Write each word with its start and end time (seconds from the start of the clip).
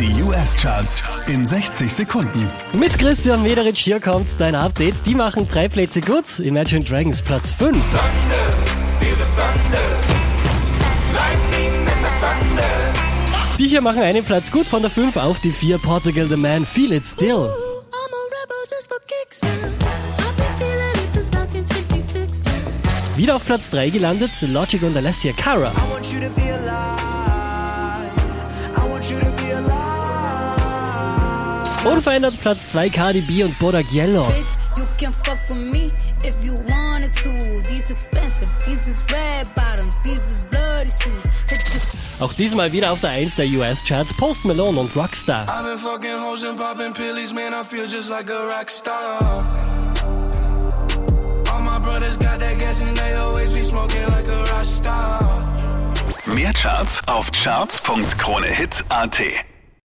Die 0.00 0.22
US-Charts 0.24 1.04
in 1.28 1.46
60 1.46 1.92
Sekunden. 1.92 2.50
Mit 2.76 2.98
Christian 2.98 3.44
Mederitsch 3.44 3.84
hier 3.84 4.00
kommt 4.00 4.26
dein 4.38 4.56
Update. 4.56 5.06
Die 5.06 5.14
machen 5.14 5.46
drei 5.46 5.68
Plätze 5.68 6.00
gut. 6.00 6.40
Imagine 6.40 6.82
Dragons 6.82 7.22
Platz 7.22 7.52
5. 7.52 7.76
Die 13.56 13.68
hier 13.68 13.80
machen 13.82 14.02
einen 14.02 14.24
Platz 14.24 14.50
gut 14.50 14.66
von 14.66 14.82
der 14.82 14.90
5 14.90 15.16
auf 15.16 15.40
die 15.40 15.52
4. 15.52 15.78
Portugal 15.78 16.26
The 16.26 16.36
Man 16.36 16.64
Feel 16.66 16.92
It 16.92 17.04
Still. 17.04 17.30
I'm 17.30 17.38
a 17.38 18.22
rebel 18.32 18.64
just 18.68 18.88
for 18.88 18.98
kicks 19.06 19.42
now. 19.42 19.48
I've 19.48 20.36
been 20.36 20.56
feeling 20.58 21.04
it 21.04 21.12
since 21.12 21.30
1966 21.30 22.42
now. 22.44 23.16
Wieder 23.16 23.36
auf 23.36 23.46
Platz 23.46 23.70
3 23.70 23.90
gelandet 23.90 24.32
Logic 24.42 24.82
und 24.82 24.96
Alessia 24.96 25.32
Cara. 25.32 25.70
Unverändert 31.84 32.40
Platz 32.40 32.70
2 32.72 32.88
Cardi 32.88 33.20
B 33.20 33.44
und 33.44 33.58
Bodak 33.58 33.84
Yellow. 33.92 34.22
Bitch, 34.22 34.78
you 34.78 34.84
can 34.98 35.12
fuck 35.12 35.38
with 35.48 35.64
me 35.66 35.90
if 36.24 36.34
you 36.42 36.54
wanted 36.68 37.12
to. 37.16 37.28
These 37.68 37.90
expensive, 37.90 38.48
these 38.64 38.86
is 38.88 39.04
red 39.12 39.52
bottoms, 39.54 39.98
these 40.02 40.20
is 40.20 40.46
bloody 40.46 40.88
shoes. 40.88 41.24
Hit 41.50 41.60
the 41.72 42.24
Auch 42.24 42.32
diesmal 42.32 42.72
wieder 42.72 42.90
auf 42.92 43.00
der 43.00 43.10
1 43.10 43.34
der 43.36 43.46
US-Charts 43.46 44.14
Post 44.14 44.44
Malone 44.46 44.80
und 44.80 44.96
Rockstar. 44.96 45.46
I've 45.46 45.64
been 45.64 45.78
fucking 45.78 46.18
hoes 46.20 46.42
and 46.42 46.56
popping 46.56 46.94
pillies, 46.94 47.32
man. 47.32 47.52
I 47.52 47.62
feel 47.64 47.86
just 47.86 48.08
like 48.08 48.30
a 48.30 48.46
rock 48.46 48.70
star. 48.70 49.44
All 51.52 51.60
my 51.60 51.78
brothers 51.80 52.16
got 52.16 52.40
that 52.40 52.56
gas 52.58 52.80
and 52.80 52.96
they 52.96 53.12
always 53.14 53.52
be 53.52 53.62
smoking 53.62 54.06
like 54.08 54.26
a 54.28 54.42
rock 54.44 54.64
star. 54.64 55.20
Mehr 56.26 56.52
Charts 56.54 57.02
auf 57.06 57.30
charts.kronehit.at. 57.32 59.44